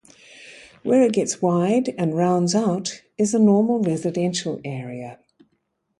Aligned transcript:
Where 0.81 1.03
it 1.03 1.13
gets 1.13 1.43
wide 1.43 1.93
and 1.95 2.17
rounds 2.17 2.55
out 2.55 3.03
is 3.19 3.35
a 3.35 3.39
normal 3.39 3.77
residential 3.83 4.59
area. 4.65 5.19